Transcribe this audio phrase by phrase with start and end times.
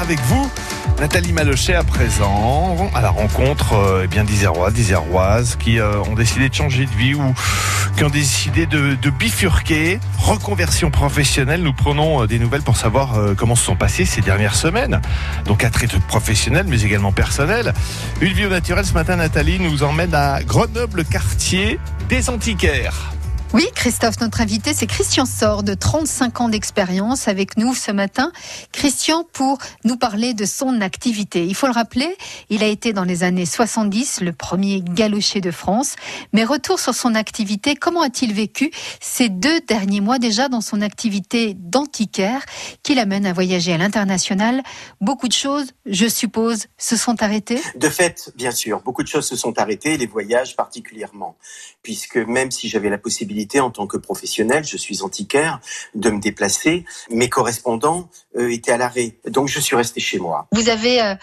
[0.00, 0.50] avec vous,
[1.00, 6.14] Nathalie Malochet, à présent, à la rencontre euh, eh bien d'Isérois, d'Iséroises qui euh, ont
[6.14, 7.34] décidé de changer de vie ou
[7.96, 10.00] qui ont décidé de, bifurquer.
[10.18, 14.20] Reconversion professionnelle, nous prenons euh, des nouvelles pour savoir euh, comment se sont passées ces
[14.20, 15.00] dernières semaines.
[15.44, 17.72] Donc à titre professionnel, mais également personnel.
[18.20, 23.12] Une vie au naturel, ce matin, Nathalie nous emmène à Grenoble, quartier des Antiquaires.
[23.54, 28.32] Oui, Christophe, notre invité, c'est Christian Sort, de 35 ans d'expérience avec nous ce matin.
[28.72, 31.46] Christian, pour nous parler de son activité.
[31.46, 32.16] Il faut le rappeler,
[32.50, 35.94] il a été dans les années 70 le premier galocher de France.
[36.32, 40.80] Mais retour sur son activité, comment a-t-il vécu ces deux derniers mois déjà dans son
[40.80, 42.44] activité d'antiquaire
[42.82, 44.64] qui l'amène à voyager à l'international?
[45.00, 47.60] Beaucoup de choses, je suppose, se sont arrêtées?
[47.76, 51.36] De fait, bien sûr, beaucoup de choses se sont arrêtées, les voyages particulièrement,
[51.84, 55.60] puisque même si j'avais la possibilité en tant que professionnel, je suis antiquaire,
[55.94, 56.84] de me déplacer.
[57.10, 60.46] Mes correspondants euh, étaient à l'arrêt, donc je suis resté chez moi.
[60.52, 61.14] Vous avez euh,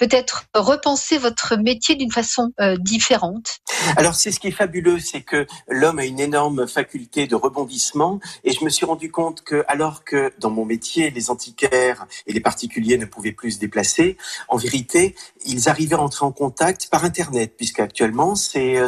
[0.00, 3.58] peut-être repensé votre métier d'une façon euh, différente
[3.98, 8.18] Alors c'est ce qui est fabuleux, c'est que l'homme a une énorme faculté de rebondissement
[8.42, 12.32] et je me suis rendu compte que alors que dans mon métier les antiquaires et
[12.32, 14.16] les particuliers ne pouvaient plus se déplacer,
[14.48, 18.78] en vérité ils arrivaient à entrer en contact par internet puisque actuellement c'est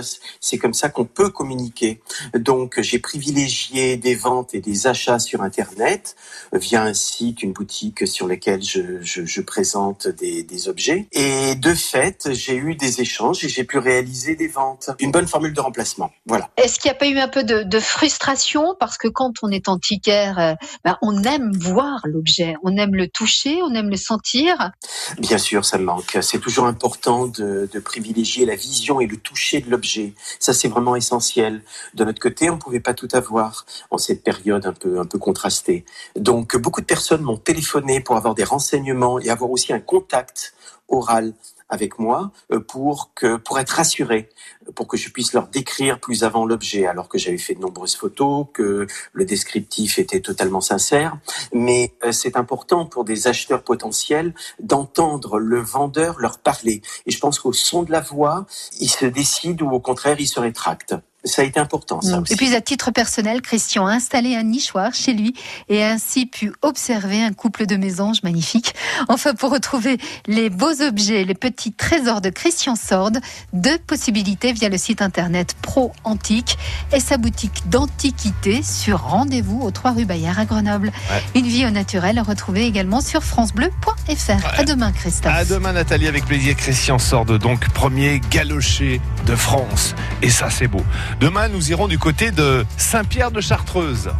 [0.41, 2.01] c'est comme ça qu'on peut communiquer.
[2.34, 6.17] Donc j'ai privilégié des ventes et des achats sur internet
[6.55, 12.56] via un site, une boutique sur lequel je, présente des objets et de fait, j'ai
[12.56, 14.91] eu des échanges et j'ai pu réaliser des ventes.
[14.98, 16.11] Une bonne formule de remplacement.
[16.27, 16.50] Voilà.
[16.56, 18.75] Est-ce qu'il n'y a pas eu un peu de, de, frustration?
[18.78, 23.08] Parce que quand on est antiquaire, euh, ben, on aime voir l'objet, on aime le
[23.08, 24.70] toucher, on aime le sentir.
[25.19, 26.19] Bien sûr, ça me manque.
[26.20, 30.14] C'est toujours important de, de privilégier la vision et le toucher de l'objet.
[30.39, 31.62] Ça, c'est vraiment essentiel.
[31.95, 35.06] De notre côté, on ne pouvait pas tout avoir en cette période un peu un
[35.06, 35.84] peu contrastée.
[36.17, 40.55] Donc, beaucoup de personnes m'ont téléphoné pour avoir des renseignements et avoir aussi un contact
[40.93, 41.35] oral
[41.69, 44.29] avec moi euh, pour que pour être rassuré,
[44.75, 47.97] pour que je puisse leur décrire plus avant l'objet, alors que j'avais fait de nombreuses
[47.97, 51.17] photos, que le descriptif était totalement sincère.
[51.52, 56.83] Mais euh, c'est important pour des acheteurs potentiels d'entendre le vendeur leur parler.
[57.07, 58.47] Et je pense qu'au son de la voix,
[58.79, 60.95] ils se décident ou au contraire ils se rétractent.
[61.24, 62.33] Ça a été important, ça aussi.
[62.33, 65.34] Et puis, à titre personnel, Christian a installé un nichoir chez lui
[65.68, 68.74] et a ainsi pu observer un couple de mésanges magnifiques.
[69.08, 73.20] Enfin, pour retrouver les beaux objets, les petits trésors de Christian Sorde,
[73.52, 76.58] deux possibilités via le site internet Pro Antique
[76.92, 80.92] et sa boutique d'antiquité sur rendez-vous au 3 rue Bayard à Grenoble.
[81.10, 81.40] Ouais.
[81.40, 84.08] Une vie au naturel à retrouver également sur FranceBleu.fr.
[84.08, 84.58] Ouais.
[84.58, 85.33] À demain, Christophe.
[85.33, 86.56] À demain, Nathalie, avec plaisir.
[86.56, 89.94] Christian Sorde, donc premier galocher de France.
[90.20, 90.83] Et ça, c'est beau.
[91.20, 94.12] Demain, nous irons du côté de Saint-Pierre de Chartreuse.